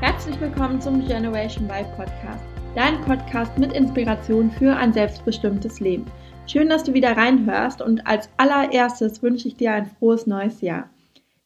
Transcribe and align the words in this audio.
Herzlich 0.00 0.40
willkommen 0.40 0.80
zum 0.80 1.04
Generation 1.04 1.64
Y 1.64 1.84
Podcast, 1.96 2.44
dein 2.76 3.00
Podcast 3.00 3.58
mit 3.58 3.72
Inspiration 3.72 4.48
für 4.48 4.76
ein 4.76 4.92
selbstbestimmtes 4.92 5.80
Leben. 5.80 6.04
Schön, 6.46 6.68
dass 6.68 6.84
du 6.84 6.94
wieder 6.94 7.16
reinhörst 7.16 7.82
und 7.82 8.06
als 8.06 8.30
allererstes 8.36 9.24
wünsche 9.24 9.48
ich 9.48 9.56
dir 9.56 9.72
ein 9.72 9.86
frohes 9.86 10.28
neues 10.28 10.60
Jahr. 10.60 10.88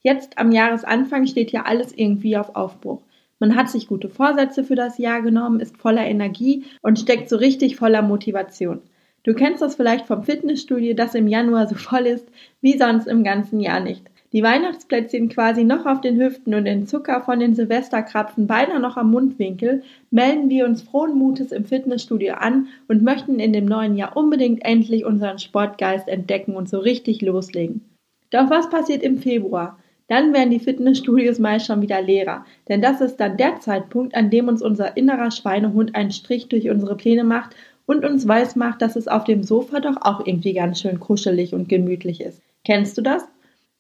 Jetzt 0.02 0.36
am 0.36 0.52
Jahresanfang 0.52 1.26
steht 1.26 1.50
ja 1.50 1.62
alles 1.62 1.94
irgendwie 1.96 2.36
auf 2.36 2.54
Aufbruch. 2.54 3.00
Man 3.38 3.57
hat 3.57 3.70
sich 3.70 3.88
gute 3.88 4.10
Vorsätze 4.10 4.64
für 4.64 4.76
das 4.76 4.98
Jahr 4.98 5.22
genommen, 5.22 5.58
ist 5.58 5.79
voller 5.79 6.04
Energie 6.04 6.66
und 6.82 6.98
steckt 6.98 7.30
so 7.30 7.36
richtig 7.36 7.76
voller 7.76 8.02
Motivation. 8.02 8.82
Du 9.22 9.32
kennst 9.32 9.62
das 9.62 9.76
vielleicht 9.76 10.04
vom 10.04 10.24
Fitnessstudio, 10.24 10.93
das 10.93 11.14
im 11.14 11.26
Januar 11.26 11.68
so 11.68 11.74
voll 11.74 12.07
ist 12.07 12.29
wie 12.60 12.76
sonst 12.76 13.07
im 13.07 13.24
ganzen 13.24 13.60
Jahr 13.60 13.80
nicht. 13.80 14.10
Die 14.32 14.43
Weihnachtsplätzchen 14.43 15.29
quasi 15.29 15.63
noch 15.63 15.85
auf 15.85 16.00
den 16.00 16.18
Hüften 16.18 16.54
und 16.54 16.64
den 16.64 16.86
Zucker 16.86 17.21
von 17.21 17.39
den 17.39 17.54
Silvesterkrapfen 17.54 18.46
beinahe 18.46 18.81
noch 18.81 18.96
am 18.96 19.11
Mundwinkel, 19.11 19.82
melden 20.11 20.49
wir 20.49 20.64
uns 20.64 20.81
frohen 20.81 21.14
Mutes 21.14 21.53
im 21.53 21.67
Fitnessstudio 21.67 22.35
an 22.35 22.68
und 22.89 23.03
möchten 23.03 23.39
in 23.39 23.53
dem 23.53 23.67
neuen 23.67 23.95
Jahr 23.95 24.17
unbedingt 24.17 24.64
endlich 24.64 25.05
unseren 25.05 25.39
Sportgeist 25.39 26.08
entdecken 26.08 26.57
und 26.57 26.67
so 26.67 26.79
richtig 26.79 27.21
loslegen. 27.21 27.82
Doch 28.31 28.49
was 28.49 28.71
passiert 28.71 29.03
im 29.03 29.18
Februar? 29.18 29.79
Dann 30.08 30.33
werden 30.33 30.50
die 30.50 30.61
Fitnessstudios 30.61 31.39
meist 31.39 31.67
schon 31.67 31.83
wieder 31.83 32.00
leerer, 32.00 32.47
denn 32.69 32.80
das 32.80 33.03
ist 33.03 33.17
dann 33.17 33.36
der 33.36 33.61
Zeitpunkt, 33.61 34.14
an 34.14 34.30
dem 34.30 34.48
uns 34.48 34.62
unser 34.62 34.96
innerer 34.96 35.30
Schweinehund 35.30 35.94
einen 35.94 36.11
Strich 36.11 36.48
durch 36.48 36.70
unsere 36.70 36.96
Pläne 36.96 37.24
macht 37.24 37.55
und 37.84 38.05
uns 38.05 38.27
weismacht, 38.27 38.80
dass 38.80 38.96
es 38.96 39.08
auf 39.08 39.24
dem 39.24 39.42
Sofa 39.42 39.80
doch 39.80 39.96
auch 40.00 40.27
irgendwie 40.27 40.55
ganz 40.55 40.80
schön 40.80 41.00
kuschelig 41.00 41.55
und 41.55 41.69
gemütlich 41.69 42.22
ist. 42.22 42.41
Kennst 42.64 42.96
du 42.96 43.02
das? 43.02 43.28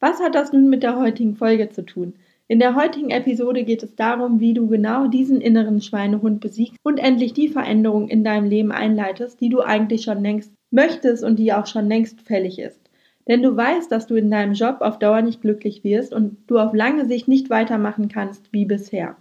Was 0.02 0.20
hat 0.20 0.34
das 0.34 0.52
nun 0.52 0.68
mit 0.68 0.82
der 0.82 0.96
heutigen 0.96 1.36
Folge 1.36 1.68
zu 1.68 1.82
tun? 1.82 2.14
In 2.48 2.58
der 2.58 2.74
heutigen 2.74 3.10
Episode 3.10 3.62
geht 3.62 3.84
es 3.84 3.94
darum, 3.94 4.40
wie 4.40 4.52
du 4.52 4.66
genau 4.66 5.06
diesen 5.06 5.40
inneren 5.40 5.80
Schweinehund 5.80 6.40
besiegst 6.40 6.76
und 6.82 6.98
endlich 6.98 7.34
die 7.34 7.46
Veränderung 7.46 8.08
in 8.08 8.24
deinem 8.24 8.46
Leben 8.46 8.72
einleitest, 8.72 9.40
die 9.40 9.48
du 9.48 9.60
eigentlich 9.60 10.02
schon 10.02 10.20
längst 10.20 10.52
möchtest 10.72 11.22
und 11.22 11.38
die 11.38 11.52
auch 11.52 11.66
schon 11.66 11.86
längst 11.86 12.20
fällig 12.20 12.58
ist. 12.58 12.80
Denn 13.28 13.42
du 13.42 13.56
weißt, 13.56 13.92
dass 13.92 14.08
du 14.08 14.16
in 14.16 14.28
deinem 14.28 14.54
Job 14.54 14.78
auf 14.80 14.98
Dauer 14.98 15.22
nicht 15.22 15.40
glücklich 15.40 15.84
wirst 15.84 16.12
und 16.12 16.36
du 16.48 16.58
auf 16.58 16.74
lange 16.74 17.06
Sicht 17.06 17.28
nicht 17.28 17.48
weitermachen 17.48 18.08
kannst 18.08 18.52
wie 18.52 18.64
bisher. 18.64 19.14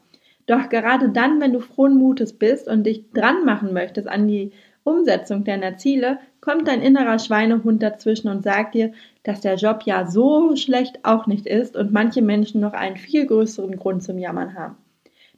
Doch 0.48 0.70
gerade 0.70 1.10
dann, 1.10 1.40
wenn 1.40 1.54
du 1.54 1.60
frohen 1.60 1.96
Mutes 1.96 2.34
bist 2.34 2.68
und 2.68 2.88
dich 2.88 3.12
dran 3.12 3.46
machen 3.46 3.72
möchtest 3.72 4.08
an 4.08 4.28
die 4.28 4.52
Umsetzung 4.84 5.44
deiner 5.44 5.78
Ziele, 5.78 6.18
kommt 6.42 6.68
dein 6.68 6.82
innerer 6.82 7.20
Schweinehund 7.20 7.84
dazwischen 7.84 8.30
und 8.30 8.42
sagt 8.42 8.74
dir, 8.74 8.94
dass 9.24 9.42
der 9.42 9.56
Job 9.56 9.84
ja 9.86 10.10
so 10.10 10.56
schlecht 10.56 11.00
auch 11.04 11.28
nicht 11.28 11.46
ist 11.46 11.76
und 11.76 11.92
manche 11.92 12.22
Menschen 12.22 12.62
noch 12.62 12.74
einen 12.74 12.98
viel 12.98 13.26
größeren 13.26 13.76
Grund 13.78 14.04
zum 14.04 14.18
Jammern 14.18 14.56
haben. 14.56 14.78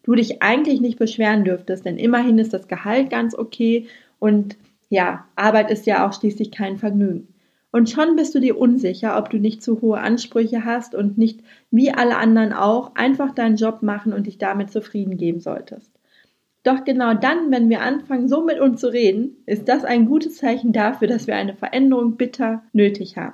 Du 0.03 0.15
dich 0.15 0.41
eigentlich 0.41 0.81
nicht 0.81 0.99
beschweren 0.99 1.43
dürftest, 1.43 1.85
denn 1.85 1.97
immerhin 1.97 2.37
ist 2.37 2.53
das 2.53 2.67
Gehalt 2.67 3.09
ganz 3.09 3.35
okay 3.35 3.87
und 4.19 4.57
ja, 4.89 5.25
Arbeit 5.35 5.71
ist 5.71 5.85
ja 5.85 6.07
auch 6.07 6.13
schließlich 6.13 6.51
kein 6.51 6.77
Vergnügen. 6.77 7.27
Und 7.71 7.89
schon 7.89 8.15
bist 8.15 8.35
du 8.35 8.39
dir 8.39 8.59
unsicher, 8.59 9.17
ob 9.17 9.31
du 9.31 9.37
nicht 9.37 9.63
zu 9.63 9.81
hohe 9.81 9.99
Ansprüche 9.99 10.63
hast 10.63 10.93
und 10.93 11.17
nicht 11.17 11.39
wie 11.71 11.91
alle 11.91 12.17
anderen 12.17 12.53
auch 12.53 12.93
einfach 12.93 13.33
deinen 13.33 13.55
Job 13.55 13.81
machen 13.81 14.13
und 14.13 14.27
dich 14.27 14.37
damit 14.37 14.71
zufrieden 14.71 15.17
geben 15.17 15.39
solltest. 15.39 15.91
Doch 16.61 16.85
genau 16.85 17.15
dann, 17.15 17.51
wenn 17.51 17.69
wir 17.69 17.81
anfangen, 17.81 18.29
so 18.29 18.43
mit 18.43 18.59
uns 18.59 18.79
zu 18.79 18.93
reden, 18.93 19.37
ist 19.47 19.67
das 19.67 19.83
ein 19.83 20.05
gutes 20.05 20.37
Zeichen 20.37 20.71
dafür, 20.71 21.07
dass 21.07 21.25
wir 21.25 21.35
eine 21.35 21.55
Veränderung 21.55 22.15
bitter 22.15 22.63
nötig 22.73 23.17
haben. 23.17 23.33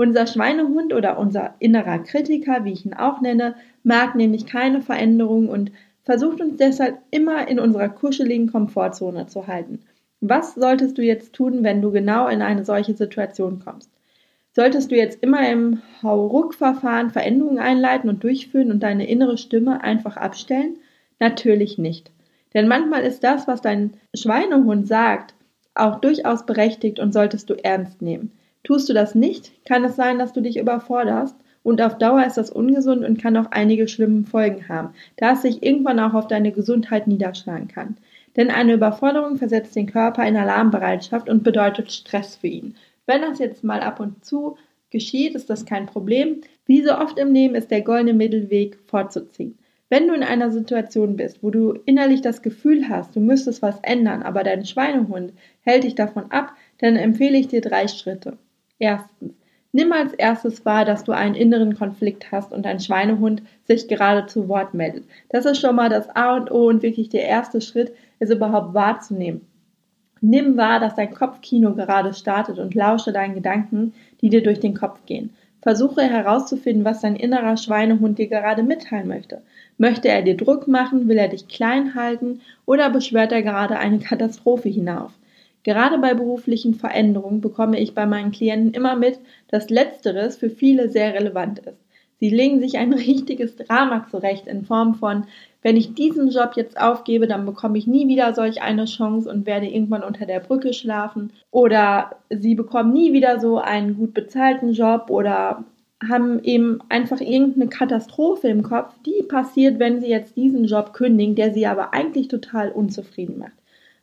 Unser 0.00 0.28
Schweinehund 0.28 0.94
oder 0.94 1.18
unser 1.18 1.56
innerer 1.58 1.98
Kritiker, 1.98 2.64
wie 2.64 2.72
ich 2.72 2.86
ihn 2.86 2.94
auch 2.94 3.20
nenne, 3.20 3.56
mag 3.82 4.14
nämlich 4.14 4.46
keine 4.46 4.80
Veränderung 4.80 5.48
und 5.48 5.72
versucht 6.04 6.40
uns 6.40 6.56
deshalb 6.56 6.98
immer 7.10 7.48
in 7.48 7.58
unserer 7.58 7.88
kuscheligen 7.88 8.48
Komfortzone 8.48 9.26
zu 9.26 9.48
halten. 9.48 9.80
Was 10.20 10.54
solltest 10.54 10.98
du 10.98 11.02
jetzt 11.02 11.32
tun, 11.32 11.64
wenn 11.64 11.82
du 11.82 11.90
genau 11.90 12.28
in 12.28 12.42
eine 12.42 12.64
solche 12.64 12.94
Situation 12.94 13.58
kommst? 13.58 13.90
Solltest 14.52 14.92
du 14.92 14.96
jetzt 14.96 15.20
immer 15.20 15.50
im 15.50 15.82
Hauruck-Verfahren 16.00 17.10
Veränderungen 17.10 17.58
einleiten 17.58 18.08
und 18.08 18.22
durchführen 18.22 18.70
und 18.70 18.84
deine 18.84 19.08
innere 19.08 19.36
Stimme 19.36 19.82
einfach 19.82 20.16
abstellen? 20.16 20.76
Natürlich 21.18 21.76
nicht. 21.76 22.12
Denn 22.54 22.68
manchmal 22.68 23.02
ist 23.02 23.24
das, 23.24 23.48
was 23.48 23.62
dein 23.62 23.94
Schweinehund 24.14 24.86
sagt, 24.86 25.34
auch 25.74 26.00
durchaus 26.00 26.46
berechtigt 26.46 27.00
und 27.00 27.12
solltest 27.12 27.50
du 27.50 27.54
ernst 27.54 28.00
nehmen. 28.00 28.30
Tust 28.64 28.88
du 28.88 28.92
das 28.92 29.14
nicht, 29.14 29.64
kann 29.64 29.84
es 29.84 29.96
sein, 29.96 30.18
dass 30.18 30.32
du 30.32 30.40
dich 30.40 30.58
überforderst 30.58 31.36
und 31.62 31.82
auf 31.82 31.98
Dauer 31.98 32.24
ist 32.24 32.36
das 32.36 32.50
ungesund 32.50 33.04
und 33.04 33.20
kann 33.20 33.36
auch 33.36 33.50
einige 33.50 33.88
schlimme 33.88 34.24
Folgen 34.24 34.68
haben, 34.68 34.94
da 35.16 35.32
es 35.32 35.42
sich 35.42 35.62
irgendwann 35.62 36.00
auch 36.00 36.14
auf 36.14 36.26
deine 36.26 36.52
Gesundheit 36.52 37.06
niederschlagen 37.06 37.68
kann. 37.68 37.96
Denn 38.36 38.50
eine 38.50 38.74
Überforderung 38.74 39.36
versetzt 39.36 39.74
den 39.74 39.86
Körper 39.86 40.26
in 40.26 40.36
Alarmbereitschaft 40.36 41.28
und 41.28 41.42
bedeutet 41.42 41.90
Stress 41.90 42.36
für 42.36 42.46
ihn. 42.46 42.74
Wenn 43.06 43.22
das 43.22 43.38
jetzt 43.38 43.64
mal 43.64 43.80
ab 43.80 44.00
und 44.00 44.24
zu 44.24 44.56
geschieht, 44.90 45.34
ist 45.34 45.50
das 45.50 45.66
kein 45.66 45.86
Problem. 45.86 46.40
Wie 46.66 46.82
so 46.82 46.92
oft 46.92 47.18
im 47.18 47.32
Leben 47.32 47.54
ist 47.54 47.70
der 47.70 47.82
goldene 47.82 48.14
Mittelweg 48.14 48.78
vorzuziehen. 48.86 49.58
Wenn 49.90 50.06
du 50.06 50.14
in 50.14 50.22
einer 50.22 50.50
Situation 50.50 51.16
bist, 51.16 51.42
wo 51.42 51.50
du 51.50 51.72
innerlich 51.86 52.20
das 52.20 52.42
Gefühl 52.42 52.88
hast, 52.88 53.16
du 53.16 53.20
müsstest 53.20 53.62
was 53.62 53.78
ändern, 53.82 54.22
aber 54.22 54.44
dein 54.44 54.66
Schweinehund 54.66 55.32
hält 55.62 55.84
dich 55.84 55.94
davon 55.94 56.30
ab, 56.30 56.52
dann 56.78 56.96
empfehle 56.96 57.38
ich 57.38 57.48
dir 57.48 57.62
drei 57.62 57.88
Schritte. 57.88 58.36
Erstens, 58.78 59.34
nimm 59.72 59.92
als 59.92 60.12
erstes 60.14 60.64
wahr, 60.64 60.84
dass 60.84 61.04
du 61.04 61.12
einen 61.12 61.34
inneren 61.34 61.76
Konflikt 61.76 62.30
hast 62.32 62.52
und 62.52 62.64
dein 62.64 62.80
Schweinehund 62.80 63.42
sich 63.64 63.88
gerade 63.88 64.26
zu 64.26 64.48
Wort 64.48 64.74
meldet. 64.74 65.04
Das 65.28 65.44
ist 65.44 65.60
schon 65.60 65.76
mal 65.76 65.88
das 65.88 66.08
A 66.14 66.36
und 66.36 66.50
O 66.50 66.68
und 66.68 66.82
wirklich 66.82 67.08
der 67.08 67.24
erste 67.24 67.60
Schritt, 67.60 67.92
es 68.18 68.30
überhaupt 68.30 68.74
wahrzunehmen. 68.74 69.42
Nimm 70.20 70.56
wahr, 70.56 70.80
dass 70.80 70.96
dein 70.96 71.14
Kopfkino 71.14 71.74
gerade 71.74 72.12
startet 72.12 72.58
und 72.58 72.74
lausche 72.74 73.12
deinen 73.12 73.34
Gedanken, 73.34 73.94
die 74.20 74.30
dir 74.30 74.42
durch 74.42 74.60
den 74.60 74.74
Kopf 74.74 75.06
gehen. 75.06 75.30
Versuche 75.60 76.02
herauszufinden, 76.02 76.84
was 76.84 77.00
dein 77.00 77.16
innerer 77.16 77.56
Schweinehund 77.56 78.18
dir 78.18 78.28
gerade 78.28 78.62
mitteilen 78.62 79.08
möchte. 79.08 79.42
Möchte 79.76 80.08
er 80.08 80.22
dir 80.22 80.36
Druck 80.36 80.68
machen? 80.68 81.08
Will 81.08 81.18
er 81.18 81.28
dich 81.28 81.48
klein 81.48 81.94
halten? 81.94 82.40
Oder 82.64 82.90
beschwört 82.90 83.32
er 83.32 83.42
gerade 83.42 83.78
eine 83.78 83.98
Katastrophe 83.98 84.68
hinauf? 84.68 85.12
Gerade 85.64 85.98
bei 85.98 86.14
beruflichen 86.14 86.74
Veränderungen 86.74 87.40
bekomme 87.40 87.78
ich 87.78 87.94
bei 87.94 88.06
meinen 88.06 88.32
Klienten 88.32 88.72
immer 88.72 88.96
mit, 88.96 89.18
dass 89.48 89.70
Letzteres 89.70 90.36
für 90.36 90.50
viele 90.50 90.88
sehr 90.88 91.14
relevant 91.14 91.58
ist. 91.60 91.78
Sie 92.20 92.30
legen 92.30 92.60
sich 92.60 92.78
ein 92.78 92.92
richtiges 92.94 93.56
Drama 93.56 94.06
zurecht 94.10 94.46
in 94.46 94.64
Form 94.64 94.94
von, 94.94 95.24
wenn 95.62 95.76
ich 95.76 95.94
diesen 95.94 96.30
Job 96.30 96.52
jetzt 96.54 96.80
aufgebe, 96.80 97.26
dann 97.26 97.44
bekomme 97.44 97.78
ich 97.78 97.86
nie 97.86 98.06
wieder 98.06 98.32
solch 98.32 98.62
eine 98.62 98.84
Chance 98.84 99.28
und 99.28 99.44
werde 99.44 99.66
irgendwann 99.66 100.04
unter 100.04 100.24
der 100.24 100.40
Brücke 100.40 100.72
schlafen. 100.72 101.32
Oder 101.50 102.16
sie 102.30 102.54
bekommen 102.54 102.92
nie 102.92 103.12
wieder 103.12 103.40
so 103.40 103.58
einen 103.58 103.96
gut 103.96 104.14
bezahlten 104.14 104.72
Job 104.72 105.10
oder 105.10 105.64
haben 106.08 106.42
eben 106.44 106.78
einfach 106.88 107.20
irgendeine 107.20 107.68
Katastrophe 107.68 108.48
im 108.48 108.62
Kopf, 108.62 108.94
die 109.04 109.24
passiert, 109.24 109.80
wenn 109.80 110.00
sie 110.00 110.08
jetzt 110.08 110.36
diesen 110.36 110.64
Job 110.64 110.92
kündigen, 110.92 111.34
der 111.34 111.52
sie 111.52 111.66
aber 111.66 111.92
eigentlich 111.92 112.28
total 112.28 112.70
unzufrieden 112.70 113.38
macht. 113.38 113.52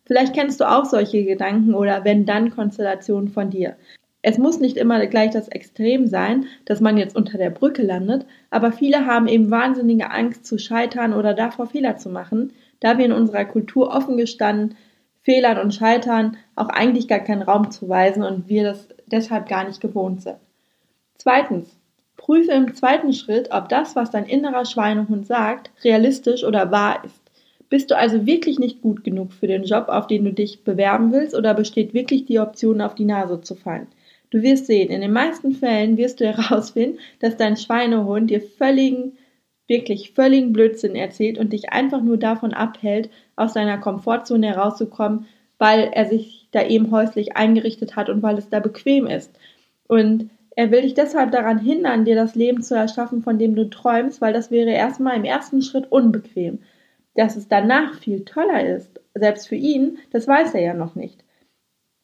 Vielleicht 0.05 0.33
kennst 0.33 0.59
du 0.59 0.69
auch 0.69 0.85
solche 0.85 1.23
Gedanken 1.23 1.73
oder 1.73 2.05
wenn 2.05 2.25
dann 2.25 2.51
Konstellationen 2.51 3.29
von 3.29 3.49
dir. 3.49 3.75
Es 4.21 4.37
muss 4.37 4.59
nicht 4.59 4.77
immer 4.77 5.05
gleich 5.05 5.31
das 5.31 5.47
Extrem 5.49 6.07
sein, 6.07 6.45
dass 6.65 6.81
man 6.81 6.97
jetzt 6.97 7.15
unter 7.15 7.37
der 7.37 7.51
Brücke 7.51 7.83
landet, 7.83 8.25
aber 8.49 8.71
viele 8.71 9.05
haben 9.05 9.27
eben 9.27 9.51
wahnsinnige 9.51 10.09
Angst 10.09 10.45
zu 10.45 10.57
scheitern 10.57 11.13
oder 11.13 11.33
davor 11.33 11.67
Fehler 11.67 11.97
zu 11.97 12.09
machen, 12.09 12.53
da 12.79 12.97
wir 12.97 13.05
in 13.05 13.11
unserer 13.11 13.45
Kultur 13.45 13.93
offen 13.93 14.17
gestanden 14.17 14.75
Fehlern 15.21 15.57
und 15.57 15.73
Scheitern 15.73 16.37
auch 16.55 16.69
eigentlich 16.69 17.07
gar 17.07 17.19
keinen 17.19 17.41
Raum 17.41 17.71
zu 17.71 17.89
weisen 17.89 18.21
und 18.21 18.47
wir 18.47 18.63
das 18.63 18.87
deshalb 19.07 19.49
gar 19.49 19.63
nicht 19.63 19.81
gewohnt 19.81 20.21
sind. 20.21 20.37
Zweitens, 21.17 21.75
Prüfe 22.15 22.51
im 22.51 22.75
zweiten 22.75 23.11
Schritt, 23.11 23.49
ob 23.51 23.69
das, 23.69 23.95
was 23.95 24.11
dein 24.11 24.25
innerer 24.25 24.65
Schweinehund 24.65 25.25
sagt, 25.25 25.71
realistisch 25.83 26.43
oder 26.43 26.71
wahr 26.71 27.03
ist. 27.03 27.24
Bist 27.69 27.91
du 27.91 27.97
also 27.97 28.25
wirklich 28.25 28.59
nicht 28.59 28.81
gut 28.81 29.03
genug 29.03 29.33
für 29.33 29.47
den 29.47 29.63
Job, 29.63 29.89
auf 29.89 30.07
den 30.07 30.23
du 30.23 30.33
dich 30.33 30.63
bewerben 30.63 31.11
willst, 31.11 31.35
oder 31.35 31.53
besteht 31.53 31.93
wirklich 31.93 32.25
die 32.25 32.39
Option, 32.39 32.81
auf 32.81 32.95
die 32.95 33.05
Nase 33.05 33.41
zu 33.41 33.55
fallen? 33.55 33.87
Du 34.29 34.41
wirst 34.41 34.67
sehen, 34.67 34.89
in 34.89 35.01
den 35.01 35.13
meisten 35.13 35.53
Fällen 35.53 35.97
wirst 35.97 36.19
du 36.19 36.25
herausfinden, 36.37 36.99
dass 37.19 37.37
dein 37.37 37.57
Schweinehund 37.57 38.29
dir 38.29 38.41
völligen, 38.41 39.13
wirklich 39.67 40.11
völligen 40.11 40.53
Blödsinn 40.53 40.95
erzählt 40.95 41.37
und 41.39 41.53
dich 41.53 41.71
einfach 41.71 42.01
nur 42.01 42.17
davon 42.17 42.53
abhält, 42.53 43.09
aus 43.35 43.53
deiner 43.53 43.77
Komfortzone 43.77 44.47
herauszukommen, 44.47 45.25
weil 45.57 45.89
er 45.93 46.05
sich 46.05 46.47
da 46.51 46.63
eben 46.63 46.91
häuslich 46.91 47.35
eingerichtet 47.35 47.95
hat 47.95 48.09
und 48.09 48.21
weil 48.21 48.37
es 48.37 48.49
da 48.49 48.59
bequem 48.59 49.07
ist. 49.07 49.31
Und 49.87 50.29
er 50.55 50.71
will 50.71 50.83
dich 50.83 50.93
deshalb 50.93 51.31
daran 51.31 51.59
hindern, 51.59 52.05
dir 52.05 52.15
das 52.15 52.35
Leben 52.35 52.61
zu 52.61 52.75
erschaffen, 52.75 53.23
von 53.23 53.37
dem 53.37 53.55
du 53.55 53.69
träumst, 53.69 54.21
weil 54.21 54.33
das 54.33 54.51
wäre 54.51 54.71
erstmal 54.71 55.17
im 55.17 55.25
ersten 55.25 55.61
Schritt 55.61 55.91
unbequem. 55.91 56.59
Dass 57.15 57.35
es 57.35 57.47
danach 57.47 57.95
viel 57.95 58.25
toller 58.25 58.65
ist, 58.65 58.99
selbst 59.13 59.47
für 59.47 59.55
ihn, 59.55 59.97
das 60.11 60.27
weiß 60.27 60.53
er 60.53 60.61
ja 60.61 60.73
noch 60.73 60.95
nicht. 60.95 61.23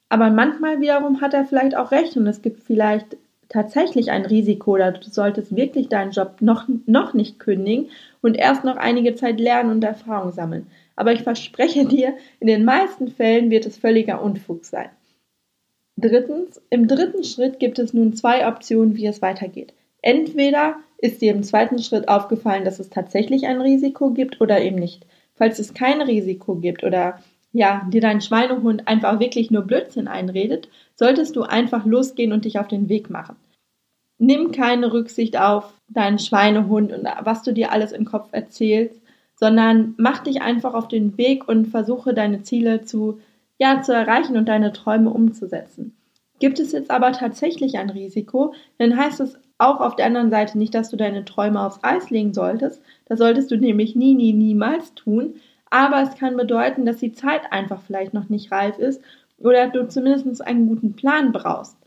Aber 0.10 0.30
manchmal 0.30 0.82
wiederum 0.82 1.22
hat 1.22 1.34
er 1.34 1.46
vielleicht 1.46 1.76
auch 1.76 1.92
recht 1.92 2.18
und 2.18 2.28
es 2.28 2.42
gibt 2.42 2.64
vielleicht 2.64 3.18
tatsächlich 3.52 4.12
ein 4.12 4.26
Risiko 4.26 4.74
oder 4.74 4.94
du 4.94 5.10
solltest 5.10 5.56
wirklich 5.56 5.90
deinen 5.90 6.12
Job 6.12 6.38
noch, 6.40 6.68
noch 6.86 7.14
nicht 7.14 7.38
kündigen 7.38 7.90
und 8.22 8.38
erst 8.38 8.64
noch 8.64 8.78
einige 8.78 9.16
Zeit 9.16 9.40
lernen 9.40 9.72
und 9.72 9.84
Erfahrung 9.84 10.32
sammeln. 10.32 10.68
Aber 10.96 11.12
ich 11.12 11.24
verspreche 11.24 11.86
dir, 11.86 12.16
in 12.40 12.48
den 12.48 12.64
meisten 12.64 13.10
Fällen 13.10 13.50
wird 13.50 13.66
es 13.66 13.78
völliger 13.78 14.22
Unfug 14.22 14.66
sein. 14.66 14.90
Drittens, 15.98 16.62
im 16.70 16.88
dritten 16.88 17.24
Schritt 17.24 17.60
gibt 17.60 17.78
es 17.78 17.94
nun 17.94 18.14
zwei 18.14 18.48
Optionen, 18.48 18.96
wie 18.96 19.06
es 19.06 19.22
weitergeht. 19.22 19.74
Entweder 20.02 20.78
ist 21.02 21.22
dir 21.22 21.34
im 21.34 21.44
zweiten 21.44 21.80
Schritt 21.80 22.08
aufgefallen, 22.08 22.64
dass 22.64 22.80
es 22.80 22.90
tatsächlich 22.90 23.48
ein 23.48 23.60
Risiko 23.60 24.12
gibt 24.12 24.40
oder 24.40 24.62
eben 24.62 24.78
nicht. 24.78 25.06
Falls 25.34 25.60
es 25.60 25.74
kein 25.74 26.02
Risiko 26.02 26.56
gibt 26.56 26.84
oder 26.84 27.20
ja, 27.52 27.86
dir 27.92 28.02
dein 28.02 28.22
Schweinehund 28.22 28.88
einfach 28.88 29.20
wirklich 29.20 29.52
nur 29.52 29.64
Blödsinn 29.64 30.08
einredet, 30.08 30.70
solltest 30.96 31.36
du 31.36 31.42
einfach 31.42 31.86
losgehen 31.86 32.32
und 32.32 32.46
dich 32.46 32.60
auf 32.60 32.68
den 32.68 32.88
Weg 32.88 33.10
machen. 33.10 33.36
Nimm 34.20 34.52
keine 34.52 34.94
Rücksicht 34.94 35.38
auf 35.38 35.74
deinen 35.90 36.20
Schweinehund 36.20 36.94
und 36.94 37.08
was 37.22 37.42
du 37.42 37.52
dir 37.52 37.72
alles 37.72 37.92
im 37.92 38.06
Kopf 38.06 38.30
erzählst, 38.32 39.02
sondern 39.36 39.96
mach 39.98 40.20
dich 40.20 40.44
einfach 40.44 40.76
auf 40.76 40.88
den 40.88 41.18
Weg 41.18 41.48
und 41.50 41.66
versuche 41.66 42.14
deine 42.14 42.44
Ziele 42.44 42.84
zu, 42.84 43.20
ja, 43.58 43.82
zu 43.82 43.92
erreichen 43.92 44.38
und 44.38 44.48
deine 44.48 44.72
Träume 44.72 45.10
umzusetzen. 45.10 45.98
Gibt 46.40 46.60
es 46.60 46.72
jetzt 46.72 46.92
aber 46.92 47.12
tatsächlich 47.12 47.80
ein 47.80 47.90
Risiko, 47.90 48.54
dann 48.78 48.96
heißt 48.96 49.20
es 49.20 49.40
auch 49.62 49.80
auf 49.80 49.96
der 49.96 50.06
anderen 50.06 50.32
Seite 50.32 50.58
nicht, 50.58 50.74
dass 50.74 50.90
du 50.90 50.98
deine 50.98 51.24
Träume 51.26 51.62
aufs 51.62 51.80
Eis 51.84 52.10
legen 52.10 52.34
solltest. 52.34 52.82
Das 53.06 53.20
solltest 53.20 53.52
du 53.52 53.58
nämlich 53.58 53.96
nie, 53.96 54.16
nie, 54.16 54.34
niemals 54.34 54.94
tun, 54.96 55.36
aber 55.70 56.02
es 56.02 56.16
kann 56.16 56.36
bedeuten, 56.36 56.86
dass 56.86 56.98
die 56.98 57.14
Zeit 57.14 57.42
einfach 57.52 57.82
vielleicht 57.82 58.14
noch 58.14 58.30
nicht 58.30 58.52
reif 58.52 58.78
ist 58.78 59.02
oder 59.40 59.68
du 59.68 59.88
zumindest 59.88 60.46
einen 60.46 60.68
guten 60.68 60.94
Plan 60.94 61.32
brauchst. 61.32 61.78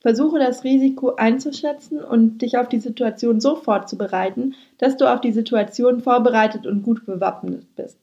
Versuche 0.00 0.38
das 0.38 0.64
Risiko 0.64 1.14
einzuschätzen 1.14 2.02
und 2.02 2.42
dich 2.42 2.58
auf 2.58 2.68
die 2.68 2.80
Situation 2.80 3.40
so 3.40 3.54
vorzubereiten, 3.54 4.54
dass 4.78 4.96
du 4.96 5.12
auf 5.12 5.20
die 5.20 5.32
Situation 5.32 6.00
vorbereitet 6.00 6.66
und 6.66 6.82
gut 6.82 7.06
bewappnet 7.06 7.64
bist. 7.76 7.98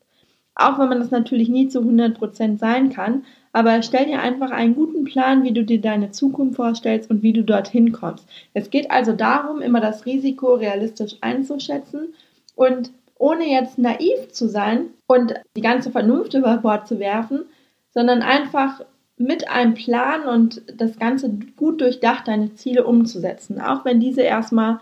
Auch 0.60 0.78
wenn 0.78 0.90
man 0.90 1.00
das 1.00 1.12
natürlich 1.12 1.50
nie 1.50 1.68
zu 1.70 1.80
100% 1.80 2.58
sein 2.58 2.90
kann, 2.90 3.24
aber 3.52 3.82
stell 3.82 4.06
dir 4.06 4.22
einfach 4.22 4.52
einen 4.52 4.76
guten 4.76 5.06
Plan, 5.06 5.44
wie 5.44 5.54
du 5.54 5.64
dir 5.64 5.82
deine 5.82 6.12
Zukunft 6.12 6.58
vorstellst 6.58 7.10
und 7.10 7.24
wie 7.24 7.34
du 7.34 7.44
dorthin 7.44 7.92
kommst. 7.92 8.28
Es 8.54 8.70
geht 8.70 8.92
also 8.92 9.14
darum, 9.14 9.62
immer 9.62 9.80
das 9.80 10.06
Risiko 10.06 10.54
realistisch 10.54 11.16
einzuschätzen 11.22 12.14
und 12.56 12.92
ohne 13.18 13.50
jetzt 13.50 13.78
naiv 13.78 14.32
zu 14.32 14.48
sein 14.48 14.88
und 15.08 15.34
die 15.56 15.62
ganze 15.62 15.92
Vernunft 15.92 16.34
über 16.34 16.58
Bord 16.58 16.88
zu 16.88 17.00
werfen, 17.00 17.46
sondern 17.94 18.22
einfach 18.22 18.82
mit 19.18 19.50
einem 19.50 19.74
Plan 19.74 20.24
und 20.24 20.62
das 20.78 20.98
Ganze 20.98 21.30
gut 21.58 21.82
durchdacht 21.82 22.28
deine 22.28 22.54
Ziele 22.56 22.86
umzusetzen. 22.86 23.60
Auch 23.60 23.84
wenn 23.84 24.00
diese 24.00 24.22
erstmal 24.22 24.80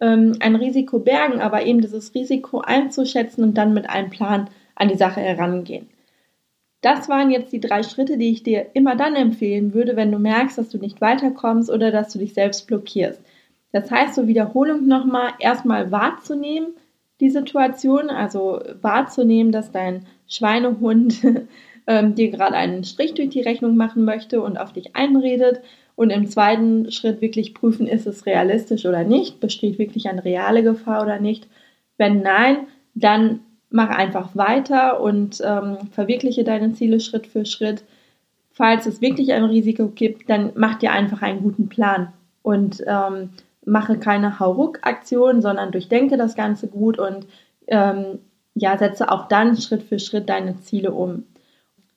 ähm, 0.00 0.36
ein 0.40 0.56
Risiko 0.56 0.98
bergen, 0.98 1.40
aber 1.40 1.64
eben 1.64 1.80
dieses 1.80 2.12
Risiko 2.14 2.60
einzuschätzen 2.60 3.44
und 3.44 3.54
dann 3.54 3.74
mit 3.74 3.88
einem 3.88 4.10
Plan 4.10 4.50
an 4.76 4.88
die 4.88 4.96
Sache 4.96 5.20
herangehen. 5.20 5.88
Das 6.82 7.08
waren 7.08 7.30
jetzt 7.30 7.52
die 7.52 7.60
drei 7.60 7.82
Schritte, 7.82 8.16
die 8.16 8.30
ich 8.30 8.42
dir 8.44 8.66
immer 8.74 8.94
dann 8.94 9.16
empfehlen 9.16 9.74
würde, 9.74 9.96
wenn 9.96 10.12
du 10.12 10.18
merkst, 10.18 10.56
dass 10.56 10.68
du 10.68 10.78
nicht 10.78 11.00
weiterkommst 11.00 11.68
oder 11.70 11.90
dass 11.90 12.12
du 12.12 12.20
dich 12.20 12.34
selbst 12.34 12.68
blockierst. 12.68 13.20
Das 13.72 13.90
heißt, 13.90 14.14
zur 14.14 14.28
Wiederholung 14.28 14.86
nochmal 14.86 15.32
erstmal 15.40 15.90
wahrzunehmen, 15.90 16.68
die 17.20 17.30
Situation, 17.30 18.10
also 18.10 18.60
wahrzunehmen, 18.82 19.52
dass 19.52 19.72
dein 19.72 20.06
Schweinehund 20.28 21.26
ähm, 21.86 22.14
dir 22.14 22.30
gerade 22.30 22.54
einen 22.54 22.84
Strich 22.84 23.14
durch 23.14 23.30
die 23.30 23.40
Rechnung 23.40 23.76
machen 23.76 24.04
möchte 24.04 24.40
und 24.40 24.58
auf 24.58 24.72
dich 24.72 24.94
einredet. 24.94 25.60
Und 25.94 26.10
im 26.10 26.28
zweiten 26.28 26.90
Schritt 26.92 27.22
wirklich 27.22 27.54
prüfen, 27.54 27.86
ist 27.86 28.06
es 28.06 28.26
realistisch 28.26 28.84
oder 28.84 29.02
nicht, 29.02 29.40
besteht 29.40 29.78
wirklich 29.78 30.08
eine 30.08 30.24
reale 30.24 30.62
Gefahr 30.62 31.02
oder 31.02 31.18
nicht. 31.18 31.48
Wenn 31.96 32.20
nein, 32.20 32.66
dann 32.94 33.40
mach 33.70 33.90
einfach 33.90 34.34
weiter 34.34 35.00
und 35.00 35.42
ähm, 35.44 35.78
verwirkliche 35.92 36.44
deine 36.44 36.72
Ziele 36.72 37.00
Schritt 37.00 37.26
für 37.26 37.44
Schritt. 37.44 37.84
Falls 38.52 38.86
es 38.86 39.00
wirklich 39.00 39.32
ein 39.32 39.44
Risiko 39.44 39.88
gibt, 39.88 40.30
dann 40.30 40.52
mach 40.54 40.76
dir 40.76 40.92
einfach 40.92 41.22
einen 41.22 41.42
guten 41.42 41.68
Plan 41.68 42.12
und 42.42 42.82
ähm, 42.86 43.30
mache 43.64 43.98
keine 43.98 44.38
Hauruck-Aktion, 44.38 45.42
sondern 45.42 45.72
durchdenke 45.72 46.16
das 46.16 46.36
Ganze 46.36 46.68
gut 46.68 46.98
und 46.98 47.26
ähm, 47.66 48.20
ja, 48.54 48.78
setze 48.78 49.10
auch 49.10 49.28
dann 49.28 49.56
Schritt 49.56 49.82
für 49.82 49.98
Schritt 49.98 50.28
deine 50.28 50.58
Ziele 50.60 50.92
um. 50.92 51.24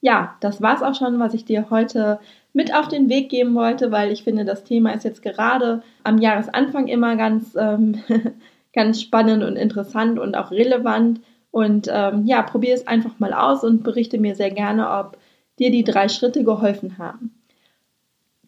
Ja, 0.02 0.36
das 0.40 0.62
war's 0.62 0.82
auch 0.82 0.96
schon, 0.96 1.20
was 1.20 1.34
ich 1.34 1.46
dir 1.46 1.70
heute 1.70 2.20
mit 2.54 2.74
auf 2.74 2.88
den 2.88 3.10
Weg 3.10 3.30
geben 3.30 3.54
wollte, 3.56 3.92
weil 3.92 4.12
ich 4.12 4.24
finde, 4.24 4.46
das 4.46 4.64
Thema 4.64 4.92
ist 4.92 5.04
jetzt 5.04 5.22
gerade 5.22 5.84
am 6.04 6.18
Jahresanfang 6.18 6.88
immer 6.88 7.16
ganz, 7.16 7.56
ähm, 7.56 8.02
ganz 8.74 9.02
spannend 9.02 9.44
und 9.44 9.56
interessant 9.56 10.20
und 10.20 10.36
auch 10.36 10.52
relevant. 10.52 11.22
Und 11.52 11.88
ähm, 11.92 12.26
ja, 12.26 12.42
probier 12.44 12.76
es 12.76 12.88
einfach 12.88 13.20
mal 13.20 13.34
aus 13.34 13.64
und 13.64 13.84
berichte 13.84 14.18
mir 14.18 14.36
sehr 14.36 14.52
gerne, 14.52 14.90
ob 14.90 15.18
dir 15.58 15.72
die 15.72 15.84
drei 15.84 16.08
Schritte 16.08 16.44
geholfen 16.44 16.98
haben. 16.98 17.40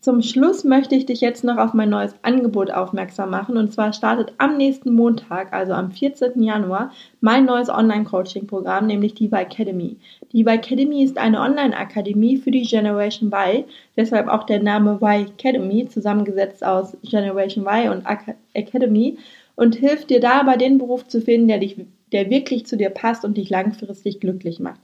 Zum 0.01 0.23
Schluss 0.23 0.63
möchte 0.63 0.95
ich 0.95 1.05
dich 1.05 1.21
jetzt 1.21 1.43
noch 1.43 1.57
auf 1.57 1.75
mein 1.75 1.91
neues 1.91 2.15
Angebot 2.23 2.71
aufmerksam 2.71 3.29
machen. 3.29 3.55
Und 3.55 3.71
zwar 3.71 3.93
startet 3.93 4.33
am 4.39 4.57
nächsten 4.57 4.91
Montag, 4.95 5.53
also 5.53 5.73
am 5.73 5.91
14. 5.91 6.41
Januar, 6.41 6.91
mein 7.19 7.45
neues 7.45 7.69
Online-Coaching-Programm, 7.69 8.87
nämlich 8.87 9.13
die 9.13 9.25
Y 9.25 9.45
Academy. 9.45 9.97
Die 10.31 10.41
Y 10.41 10.57
Academy 10.57 11.03
ist 11.03 11.19
eine 11.19 11.39
Online-Akademie 11.39 12.37
für 12.37 12.49
die 12.49 12.63
Generation 12.63 13.31
Y, 13.31 13.65
deshalb 13.95 14.27
auch 14.27 14.45
der 14.45 14.63
Name 14.63 14.93
Y 14.99 15.27
Academy, 15.37 15.87
zusammengesetzt 15.87 16.65
aus 16.65 16.97
Generation 17.03 17.63
Y 17.67 17.91
und 17.91 18.03
Academy, 18.53 19.19
und 19.55 19.75
hilft 19.75 20.09
dir 20.09 20.19
dabei, 20.19 20.57
den 20.57 20.79
Beruf 20.79 21.07
zu 21.07 21.21
finden, 21.21 21.47
der, 21.47 21.59
dich, 21.59 21.77
der 22.11 22.29
wirklich 22.29 22.65
zu 22.65 22.77
dir 22.77 22.89
passt 22.89 23.25
und 23.25 23.37
dich 23.37 23.49
langfristig 23.49 24.19
glücklich 24.19 24.59
macht. 24.59 24.79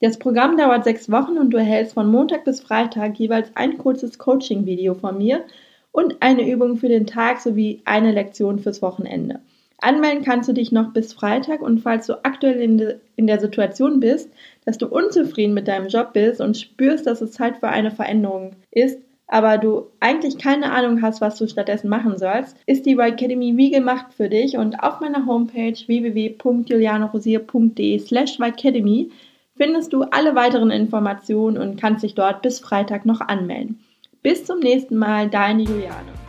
Das 0.00 0.18
Programm 0.18 0.58
dauert 0.58 0.84
sechs 0.84 1.10
Wochen 1.10 1.38
und 1.38 1.50
du 1.50 1.56
erhältst 1.56 1.94
von 1.94 2.10
Montag 2.10 2.44
bis 2.44 2.60
Freitag 2.60 3.18
jeweils 3.18 3.50
ein 3.54 3.78
kurzes 3.78 4.18
Coaching-Video 4.18 4.94
von 4.94 5.16
mir 5.16 5.44
und 5.90 6.16
eine 6.20 6.50
Übung 6.50 6.76
für 6.76 6.88
den 6.88 7.06
Tag 7.06 7.40
sowie 7.40 7.80
eine 7.86 8.12
Lektion 8.12 8.58
fürs 8.58 8.82
Wochenende. 8.82 9.40
Anmelden 9.78 10.24
kannst 10.24 10.48
du 10.48 10.52
dich 10.52 10.72
noch 10.72 10.92
bis 10.92 11.12
Freitag 11.12 11.62
und 11.62 11.80
falls 11.80 12.06
du 12.06 12.24
aktuell 12.24 12.60
in, 12.60 12.78
de, 12.78 12.96
in 13.16 13.26
der 13.26 13.40
Situation 13.40 14.00
bist, 14.00 14.30
dass 14.64 14.78
du 14.78 14.86
unzufrieden 14.86 15.54
mit 15.54 15.68
deinem 15.68 15.88
Job 15.88 16.12
bist 16.12 16.40
und 16.40 16.56
spürst, 16.56 17.06
dass 17.06 17.20
es 17.20 17.32
Zeit 17.32 17.58
für 17.58 17.68
eine 17.68 17.90
Veränderung 17.90 18.52
ist, 18.70 18.98
aber 19.28 19.58
du 19.58 19.86
eigentlich 20.00 20.38
keine 20.38 20.72
Ahnung 20.72 21.02
hast, 21.02 21.20
was 21.20 21.36
du 21.36 21.46
stattdessen 21.48 21.88
machen 21.88 22.18
sollst, 22.18 22.56
ist 22.66 22.86
die 22.86 22.92
Y 22.92 23.12
Academy 23.12 23.56
wie 23.56 23.70
gemacht 23.70 24.06
für 24.16 24.28
dich 24.28 24.56
und 24.56 24.82
auf 24.82 25.00
meiner 25.00 25.26
Homepage 25.26 25.76
www.julianerosier.de 25.86 27.98
slash 27.98 28.38
Academy 28.40 29.10
findest 29.56 29.92
du 29.92 30.02
alle 30.02 30.34
weiteren 30.34 30.70
Informationen 30.70 31.58
und 31.58 31.80
kannst 31.80 32.04
dich 32.04 32.14
dort 32.14 32.42
bis 32.42 32.60
Freitag 32.60 33.06
noch 33.06 33.20
anmelden. 33.20 33.80
Bis 34.22 34.44
zum 34.44 34.60
nächsten 34.60 34.96
Mal, 34.96 35.28
deine 35.28 35.62
Juliane. 35.62 36.25